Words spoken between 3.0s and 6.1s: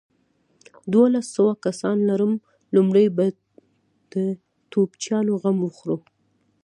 به د توپچيانو غم وخورو.